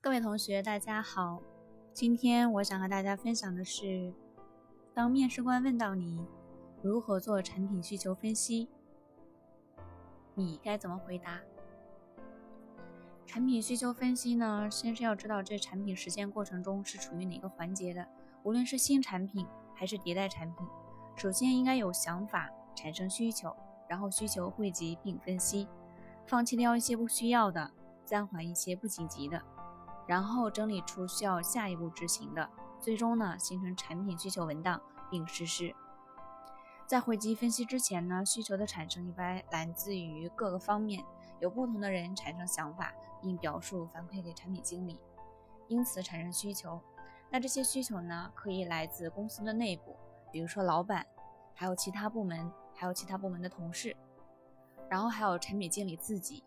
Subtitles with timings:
[0.00, 1.42] 各位同学，大家好。
[1.92, 4.14] 今天我想和大家分享的是，
[4.94, 6.24] 当面试官问到你
[6.80, 8.68] 如何做产品需求分析，
[10.36, 11.40] 你该怎么回答？
[13.26, 18.06] 产品需求分析呢，先是要知道这产品实现过程中是处于哪个环节的。
[18.44, 19.44] 无论是新产品
[19.74, 20.64] 还是迭代产品，
[21.16, 23.54] 首先应该有想法，产生需求，
[23.88, 25.66] 然后需求汇集并分析，
[26.24, 27.72] 放弃掉一些不需要的，
[28.04, 29.42] 暂缓一些不紧急的。
[30.08, 32.48] 然后整理出需要下一步执行的，
[32.80, 35.74] 最终呢形成产品需求文档并实施。
[36.86, 41.04] 在汇集分析之前呢，需求的产生一般来自于各个方面，
[41.40, 44.98] 有不同的人产生想法并表述反馈给产品经理，
[45.66, 46.80] 因此产生需求。
[47.28, 49.94] 那这些需求呢，可以来自公司的内部，
[50.32, 51.06] 比如说老板，
[51.52, 53.94] 还有其他部门，还有其他部门的同事，
[54.88, 56.42] 然后还有产品经理自己，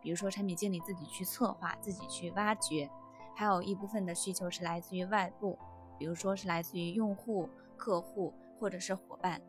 [0.00, 2.88] 比如说产品经理自己去策划，自己去挖掘。
[3.34, 5.58] 还有一部分的需求是来自于外部，
[5.98, 9.40] 比如说是来自于用户、客户或者是伙伴。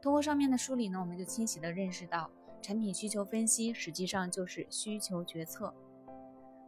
[0.00, 2.30] 通过上面的梳理呢，我们就清晰的认识到，
[2.62, 5.74] 产品需求分析实际上就是需求决策。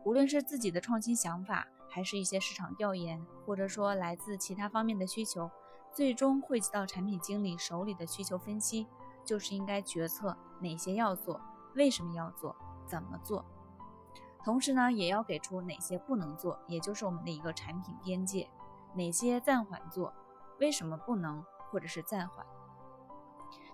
[0.05, 5.50] 无论是自己的创新想法，还是一些市场调研，或者说来自其他方面的需求，
[5.92, 8.86] 最终汇集到产品经理手里的需求分析，
[9.24, 11.40] 就是应该决策哪些要做，
[11.74, 13.44] 为什么要做，怎么做。
[14.42, 18.48] 同时呢，也要给出哪些不能做，也就是我们的一个产品边界，
[18.94, 20.12] 哪些暂缓做，
[20.58, 22.44] 为什么不能或者是暂缓。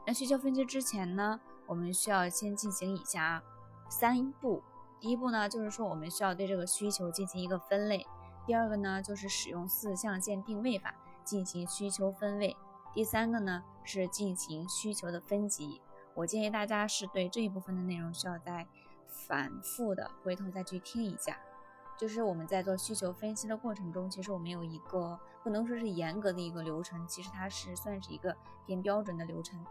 [0.05, 3.43] 那需求分析之前呢，我们需要先进行以下
[3.89, 4.63] 三步。
[4.99, 8.05] 第一步呢，就是说我们需要对这个需求进行一个分类；
[8.45, 12.57] 第二个呢，就是使用四象限定位法进行需求分位；
[12.93, 15.81] 第三个呢，是进行需求的分级。
[16.15, 18.67] 我建议大家是对这一部分的内容需要在。
[19.27, 21.39] 反复的回头再去听一下，
[21.99, 28.37] 就是我们在做需求分析的过程中，其实我们有一个不能说是严格的一个流程，其实它是算是一个
[28.67, 29.65] 偏标准的流程。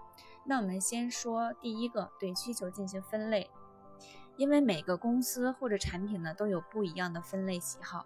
[0.43, 3.49] 那我们先说第一个，对需求进行分类，
[4.37, 8.05] 因为每个公司或者产品呢都有不一样的分类喜好，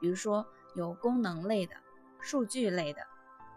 [0.00, 1.74] 比如说有功能类的、
[2.20, 3.02] 数据类的、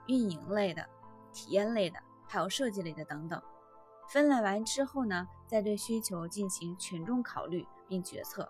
[0.08, 0.88] 运营类的、
[1.32, 3.42] 体验类的，还有设计类的等等。
[4.08, 8.50] 分类完之后呢，再对需求进行权重考虑并决策。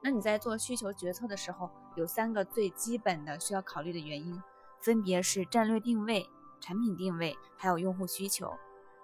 [0.00, 4.42] 那你在做需求决策的时候，有三个最基本的需要考虑的原因，
[4.80, 6.28] 分别是战略定位、
[6.60, 8.52] 产品定位，还有用户需求。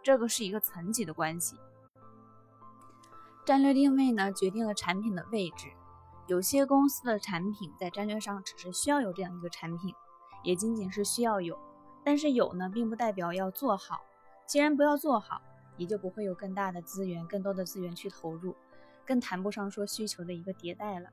[0.03, 1.57] 这个是一个层级的关系。
[3.45, 5.69] 战略定位呢，决定了产品的位置。
[6.27, 9.95] 有些公司的产品在战略上只是需要有这样一个产品，
[10.43, 11.59] 也仅仅是需要有，
[12.05, 14.01] 但是有呢，并不代表要做好。
[14.47, 15.41] 既然不要做好。
[15.79, 18.55] 也就不会有更大的资源、更多的资源去投入，
[19.07, 21.09] 更谈不上说需求的一个迭代了。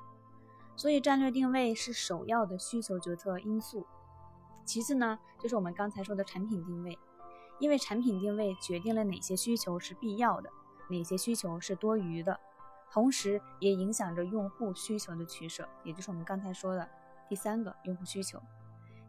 [0.76, 3.88] 所以战略定位是首要的需求决策因素。
[4.66, 7.00] 其次呢，就是我们刚才说的产品定位，
[7.60, 10.50] 因为产品定位决定了哪些需求是必要的，
[10.90, 12.38] 哪些需求是多余的，
[12.92, 16.90] 同时也影响着用户需求的取舍，也就是我们刚才说的
[17.30, 18.42] 第三个用户需求。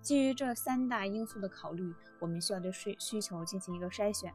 [0.03, 4.33] 基于这三大因素的考虑，我们需要对需需求进行一个筛选。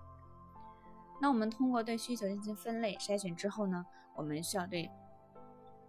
[1.22, 4.90] 那我们通过对需求进行分类筛选之后呢，我们需要对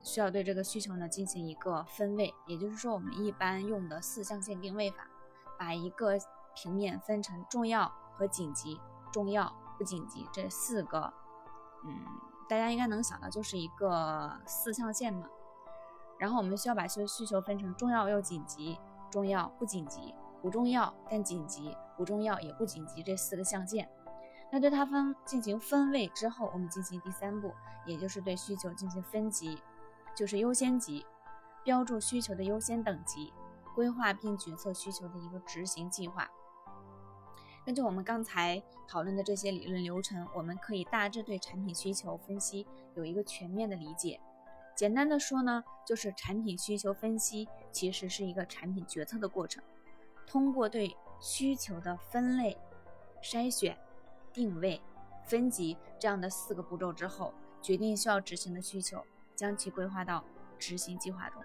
[0.02, 5.08] 需要对这个需求呢进行一个分位，也就是说，我们一般用的四象限定位法，
[5.58, 6.18] 把一个
[6.54, 8.78] 平面分成重要和紧急、
[9.10, 11.10] 重要不紧急这四个，
[11.86, 11.96] 嗯，
[12.46, 15.26] 大家应该能想到就是一个四象限嘛。
[16.18, 18.78] 然后我们需要把需需求分成重要又紧急、
[19.10, 23.88] 重要不紧急、不重要但紧急、不重要也不紧急这四个象限。
[24.54, 27.54] 那对它分进行分位之后，我们进行第三步，
[27.86, 29.58] 也就是对需求进行分级，
[30.14, 31.06] 就是优先级，
[31.64, 33.32] 标注需求的优先等级，
[33.74, 36.30] 规划并决策需求的一个执行计划。
[37.64, 44.20] 根据我们刚才讨论的这些理论流程，我们可以大致对产品需求分析有一个全面的理解。
[44.76, 49.64] 简单的说呢，就是产品需求分析其实是一个产品决策的过程，
[50.26, 52.58] 通过对需求的分类、
[53.22, 53.78] 筛选。
[54.32, 54.80] 定位、
[55.24, 60.24] 分级这样的四个步骤之后，决定需要执行的需求，将其规划到
[60.58, 61.42] 执行计划中。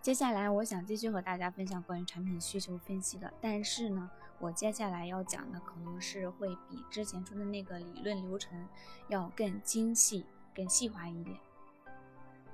[0.00, 4.08] 接下来，我想继续和大家分享关于产品需求分析的，但是呢，
[4.38, 8.68] 我接下来要讲的可能是会比之前说的那个理论流程
[9.08, 10.24] 要更精细、
[10.54, 11.36] 更细化一点。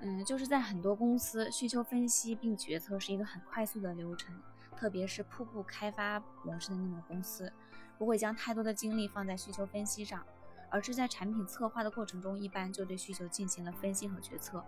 [0.01, 4.35] 嗯，就是在很多公司，需求分析并决策是一个很快速的流程。
[4.77, 7.53] 特别是瀑布开发模式的那种公司，
[7.99, 10.25] 不会将太多的精力放在需求分析上，
[10.71, 14.65] 而是在产品策划的过程中，一般就对需求进行了分析和决策。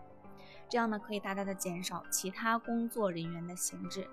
[0.69, 4.09] 这样呢，可以大大的减少其他工作人员的闲置。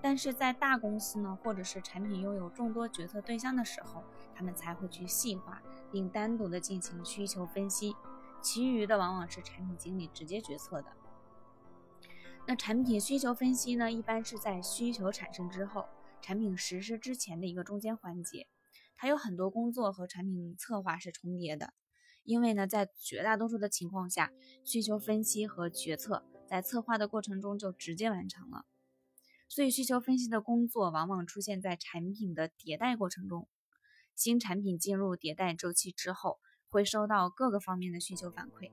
[0.00, 4.04] 但是在大公司呢，或者是产品拥有众多决策对象的时候，
[4.34, 7.96] 他们才会去细化并单独的进行需求分析，
[8.42, 10.88] 其余的往往是产品经理直接决策的。
[12.46, 15.86] 那产品需求分析呢，一般是在需求产生之后，
[16.20, 18.46] 产品实施之前的一个中间环节，
[18.96, 21.72] 它有很多工作和产品策划是重叠的。
[22.22, 24.30] 因为呢，在绝大多数的情况下，
[24.62, 28.66] 需求分析和决策在策划的过程中就直接完成了，
[29.48, 33.48] 所以需求分析的工作往往出现在产品的迭代过程中。
[34.14, 36.38] 新产品进入迭代周期之后，
[36.68, 38.70] 会收到各个方面的需求反馈，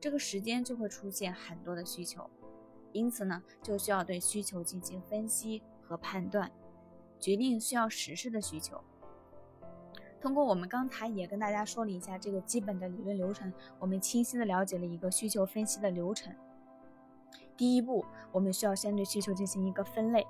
[0.00, 2.28] 这个时间就会出现很多的需求，
[2.94, 6.50] 因此呢，就需要对需求进行分析和判断，
[7.18, 8.80] 决定需要实施的需求。
[10.20, 16.32] 通过我们刚才也跟大家说了一下这个基本的理论流程，我们清晰的了解了一个需求分析的流程。
[17.56, 20.26] 第一步，我们需要先对需求进行一个分类。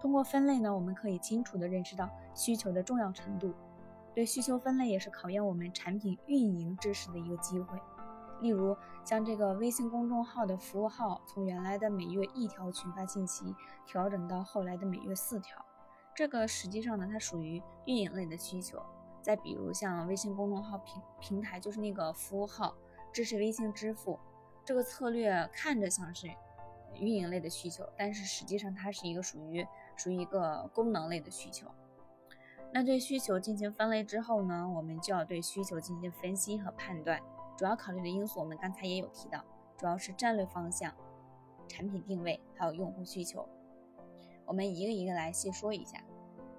[0.00, 3.54] 通过分类呢，我们可以清楚的认识到需求的重要程度。
[4.12, 7.78] 对需求分类也是考验我们产品运营知识的一个机会。
[8.40, 13.54] 例如，将这个微信公众号的服务号，从原来的每月一条群发信息，
[13.86, 15.64] 调整到后来的每月四条，
[16.14, 18.82] 这个实际上呢，它属于运营类的需求。
[19.22, 22.74] 再比如像微信公众号平平台，就是那个服务号
[23.12, 24.18] 支持微信支付，
[24.64, 26.26] 这个策略看着像是
[26.94, 29.66] 运营类的需求，但是实际上它是一个属于
[29.96, 31.66] 属于一个功能类的需求。
[32.72, 37.20] 那对需求进行分类之后呢，我们就要对需求进行分析和判断。
[37.60, 39.44] 主要考虑的因素我们刚才也有提到，
[39.76, 40.94] 主要是战略方向、
[41.68, 43.46] 产品定位还有用户需求。
[44.46, 46.02] 我们一个一个来细说一下。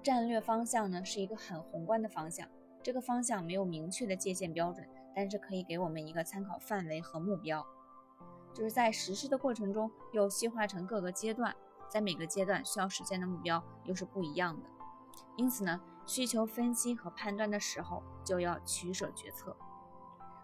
[0.00, 2.48] 战略方向呢是一个很宏观的方向，
[2.84, 7.66] 这个方向没有明确的界限标准，但是可以给我们一个参考范围和目标。
[8.54, 11.52] 就是在实施的过程中，又细化成各个阶段，
[11.88, 14.68] 在每个阶段需要实现的目标又是不一样的。
[15.36, 19.56] 因此呢，需求分析和判断的时候就要取舍决策。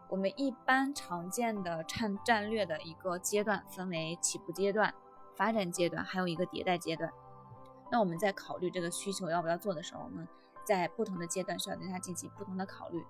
[0.09, 4.95] 我们一般常见的战战略的一个阶段分为起步阶段、
[5.37, 7.13] 发展阶段，还有一个迭代阶段。
[7.91, 10.27] 那我们在考虑这个需求要不要做的时候呢，
[10.65, 13.05] 在不同的阶段需要对它进行不同的考虑。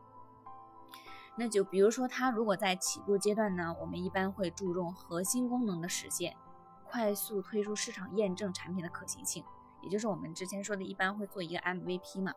[1.37, 6.37] 那就比如说，它如果在起步阶段呢，我们一般会注重核心功能的实现，
[6.85, 9.45] 快速推出市场验证产品的可行性，
[9.83, 12.33] 也就是我们之前说的，一般会做一个 MVP 嘛。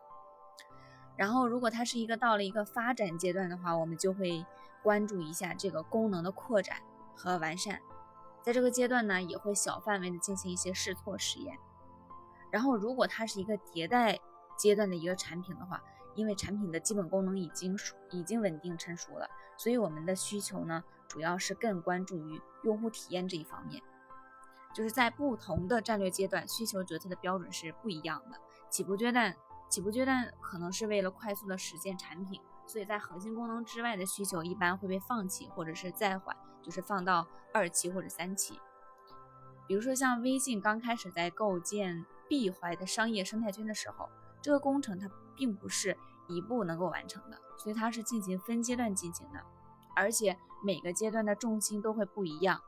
[1.16, 4.44] 然后，如果它是一个到了一个发展阶段的话，我们就会
[4.82, 6.78] 关注一下这个功能的扩展
[7.14, 7.80] 和完善，
[8.42, 11.58] 在这个阶段呢，也会小范围的进行一些试错实验。
[12.50, 14.18] 然后，如果它是一个迭代
[14.56, 15.82] 阶段的一个产品的话，
[16.14, 17.78] 因为产品的基本功能已经
[18.10, 23.82] 已经稳定成熟了，所以我们的需求呢，主要是更关注于用户体验这一方面。
[24.74, 28.38] 就是在不同的战略阶段，需求决策的标准是不一样的。
[28.70, 29.36] 起步阶段，
[29.72, 38.60] 起步阶段可能是为了快速的实现产品，所以在核心功能之外的需求一般会被放弃或者是暂缓，就是放到二期或者三期。
[39.66, 42.04] 比如说像微信刚开始在构建。
[42.28, 44.08] 闭环的商业生态圈的时候，
[44.40, 45.94] 这个工程它并不是
[46.28, 49.40] 一步能够完成的，所以它是进行分阶段进行的，
[49.94, 52.58] 而且每个阶段的重心都会不一样。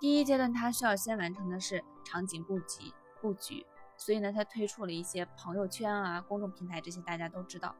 [0.00, 3.64] 第一阶段它需要先完成的是场景布局布局，
[3.98, 7.74] 所以呢，它推出了一些朋友圈啊、公众平台这些大家都知道，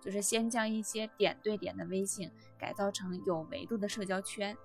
[0.00, 4.56] 就是先将一些点对点的微信改造成有维度的社交圈。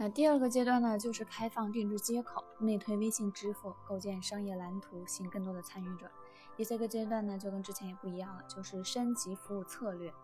[0.00, 6.08] 那第二个阶段呢，就是开放定制接口，内推微信支付，构建商业蓝图，吸引更多的参与者。
[6.56, 10.14] 第三个阶段呢，就跟之前也不一样了，就是升级服务策略，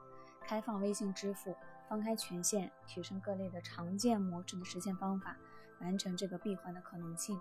[0.41, 1.57] 开放微信支付，
[1.89, 5.37] 放开权限，提升各类的常见模式的实现方法，
[5.85, 7.41] 完成这个闭环的可能性。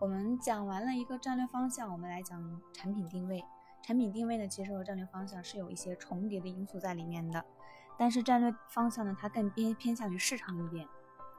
[0.00, 3.44] 我们讲完了一个战略方向，我们来讲产品定位。
[3.82, 7.44] 产品定位呢，其实和战略方向是有一些重叠的因素在里面的，
[7.98, 10.88] 但是战略方向呢，它更偏偏向于市场一点。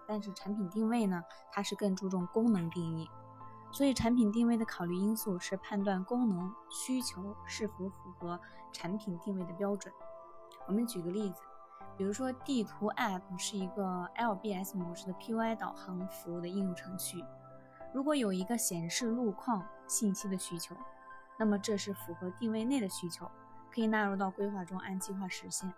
[0.05, 3.09] 但是产品定位呢，它是更注重功能定义，
[3.71, 8.37] 所以产品定位的考虑因素是判断功能需求是否符合
[8.73, 9.93] 产品定位的标准。
[10.67, 11.41] 我们举个例子，
[11.97, 17.23] 比如说地图 App 是一个 LBS 模式的 PUI 导航服务的应用程序，
[17.93, 20.75] 如果有一个显示路况信息的需求，
[21.37, 23.29] 那么这是符合定位内的需求，
[23.71, 25.71] 可以纳入到规划中按计划实现。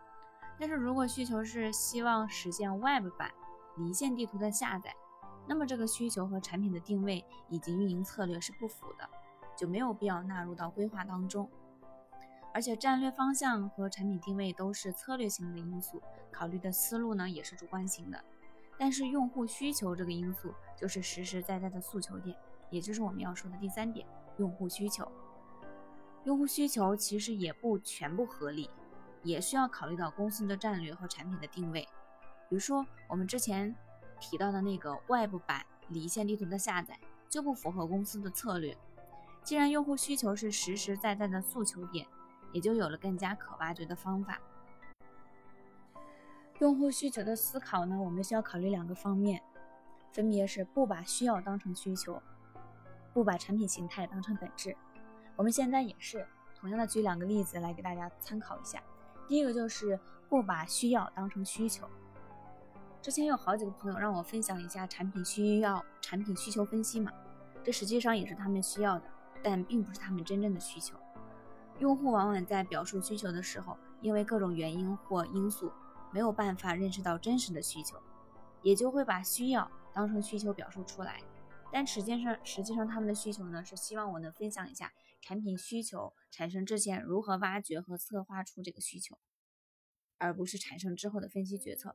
[0.58, 3.30] 但是如果需求是希望实现 Web 版，
[3.76, 4.96] 离线地图的下载，
[5.46, 9.10] 那么这个需求和产品的定位以及运营策略是不符的，
[9.58, 11.50] 就没有必要纳入到规划当中。
[12.56, 18.24] 而且战略方向和产品定位都是策略性的因素，考虑的思路呢也是主观型的。
[18.78, 22.34] 但是用户需求这个因素就是实实在在的诉求点，
[22.70, 24.08] 也就是我们要说的第三点，
[24.38, 25.06] 用户需求。
[26.24, 28.70] 用户需求其实也不全部合理，
[29.22, 31.82] 也需要考虑到公司的战略和产品的定位。
[32.48, 33.76] 比如说我们之前
[34.18, 36.98] 提到的那个外部版离线地图的下载
[37.28, 38.78] 就不符合公司的策略。
[39.44, 42.08] 既然用户需求是实实在在的诉求点，
[42.56, 44.40] 也就有了更加可挖掘的方法。
[46.60, 49.44] 用户需求的思考呢，我们需要考虑两个方面，
[50.14, 52.24] 分别是不把需要当成需求，
[53.14, 54.74] 不把产品形态当成本质。
[55.36, 56.26] 我们现在也是
[56.58, 58.82] 同样的举两个例子来给大家参考一下。
[59.28, 61.86] 第一个就是不把需要当成需求。
[63.02, 67.12] 之前有好几个朋友让我分享一下产品需要、产品需求分析嘛，
[67.66, 69.06] 这实际上也是他们需要的，
[69.44, 70.96] 但并不是他们真正的需求。
[71.80, 75.72] 用户往往在表述需求的时候，因为各种原因或因素。
[76.12, 78.02] 没有办法认识到真实的需求，
[78.62, 81.22] 也就会把需要当成需求表述出来。
[81.74, 89.18] 但实际上，实际上他们的需求呢，是希望我能分享一下产品需求产生之前如何挖掘和策划出这个需求，
[90.18, 91.94] 而不是产生之后的分析决策。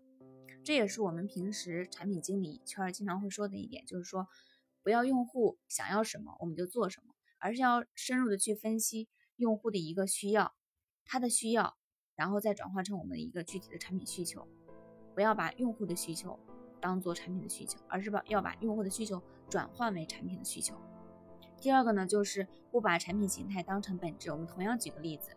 [0.62, 4.28] 这也是我们平时产品经理圈儿经常会说的一点，就是说
[4.82, 9.08] 不要用户想要什么我们就做什么，而是要深入的去分析
[9.40, 10.54] 用户的一个需要，
[11.04, 11.76] 他的需要。
[12.16, 14.46] 然后再转化成我们的一个具体的产品需求，
[15.14, 16.38] 不要把用户的需求
[16.78, 20.74] 当做产品的需求，而是把要把用户的需求转换为产品的需求。
[21.58, 24.30] 第二个呢，就是不把产品形态当成本质。
[24.30, 25.30] 我们同样举个例子，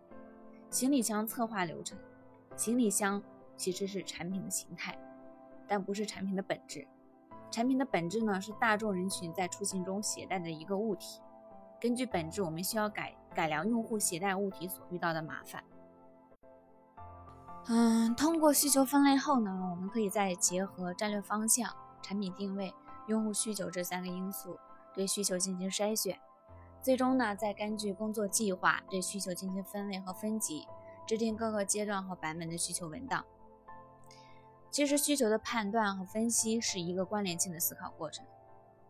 [0.69, 1.98] 行李箱策划流程，
[2.57, 3.24] 行李箱
[3.55, 5.00] 其实是产品的形态，
[5.65, 6.86] 但不是产品的本质。
[7.50, 11.22] 产品的本质呢，是大众人群在出行中携带的一个物体。
[11.79, 15.61] 根据本质，我们需要改改良用户携带物体所遇到的麻烦。
[17.67, 22.73] 嗯，通过需求分类后呢，我们可以再结合战略方向、产品定位、
[23.07, 24.59] 用户需求这三个因素，
[24.93, 26.19] 对需求进行筛选，
[26.81, 30.67] 最终呢，再根据工作计划对需求进行分类和分级，
[31.07, 33.25] 制定各个阶段和版本的需求文档。
[34.69, 38.25] 其实，需求的判断和分析是一个关联性的思考过程，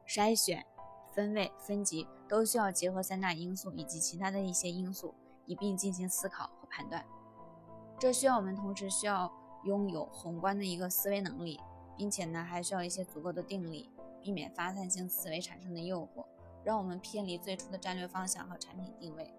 [0.07, 0.65] 筛选、
[1.13, 5.13] 分类、分级都需要结合三大因素以及其他的一些因素，
[5.46, 7.05] 一并进行思考和判断。
[8.00, 9.32] 这需要我们同时需要
[9.63, 11.60] 拥有宏观的一个思维能力，
[11.96, 13.89] 并且呢，还需要一些足够的定力，
[14.22, 16.25] 避免发散性思维产生的诱惑，
[16.63, 19.34] 让我们偏离最初的战略方向和产品定位。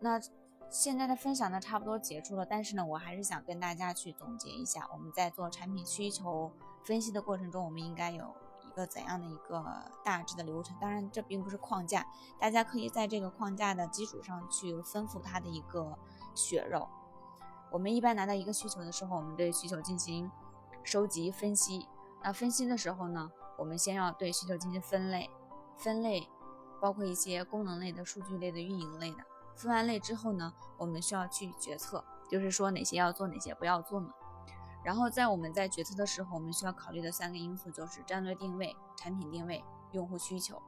[0.00, 0.20] 那
[0.68, 6.50] 现在的分享呢，差不多结束了，但是呢，我还是想跟大家去总结一下，我们在做产品需求
[6.84, 8.34] 分析的过程中，我们应该有
[8.76, 9.64] 一个怎样的一个
[10.04, 10.76] 大致的流程？
[10.78, 12.06] 当然，这并不是框架，
[12.38, 15.96] 大家可以在这个框架的基础上去丰富它的一个
[16.34, 16.86] 血肉。
[17.70, 20.30] 我们一般拿到一个需求的时候，我们对需求进行
[20.84, 21.88] 收集分析。
[22.22, 25.30] 那分析的时候呢，我们先要对需求进行分类，
[25.78, 26.28] 分类
[26.78, 29.24] 包括一些功能类的、数据类的、运营类的。
[29.54, 34.12] 分完类之后呢，我们需要去决策，就是说哪些要做，哪些不要做嘛。
[34.86, 40.62] 然后在我们在决策的时候，我们需要考虑的三个因素就是战略定位、产品定位、用户需求。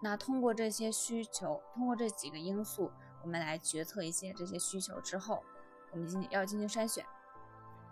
[0.00, 2.90] 那通过这些需求，通过这几个因素，
[3.22, 5.44] 我们来决策一些这些需求之后。
[5.92, 7.04] 我们进要进行筛选，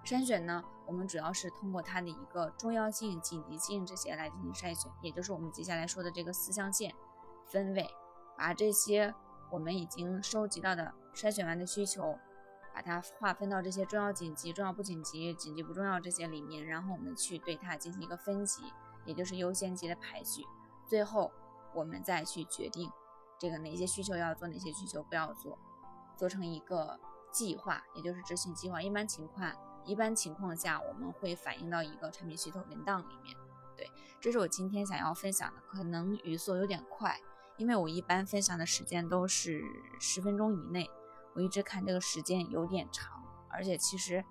[0.04, 6.94] 筛选呢，我们主要是通过它的一个重要性、紧急性这些来进行筛选，也就是我们接下来说的这个四象限
[7.44, 7.86] 分位，
[8.38, 9.14] 把这些
[9.50, 12.16] 我们已经收集到的筛选完的需求，
[12.78, 18.62] 把它划分到这些重要、紧急、重要不紧急、紧急不重要这些里面，然后我们去对它进行一个分级，
[19.04, 20.42] 也就是优先级的排序，
[20.86, 21.32] 最后
[21.74, 22.88] 我们再去决定
[23.36, 25.58] 这个哪些需求要做，哪些需求不要做，
[26.16, 27.00] 做成一个。
[27.30, 29.52] 计划也就是执行计划，一般情况
[29.84, 33.36] 一般情况下我们会反映到一个产品需求文档里面。
[33.76, 33.86] 对，
[34.18, 37.20] 这是我今天想要分享的，可能语速有点快，
[37.58, 39.62] 因为我一般分享的时间都是
[40.00, 40.90] 十分钟以内，
[41.38, 44.24] 我一直看这个时间有点长，而且其实，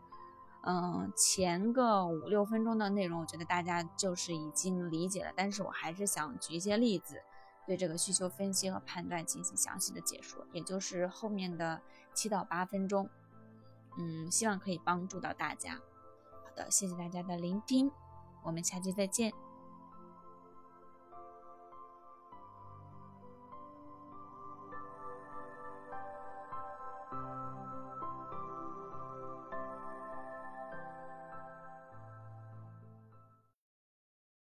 [0.63, 7.23] 嗯，前个五六分钟的内容，我觉得大家就是已经理解了，但是我还是想举一些例子。
[7.65, 11.81] 对这个需求分析和判断进行详细的解说，也就是后面的
[12.13, 13.09] 七到八分钟，
[13.97, 15.75] 嗯，希望可以帮助到大家。
[15.75, 17.89] 好的，谢谢大家的聆听，
[18.43, 19.31] 我们下期再见。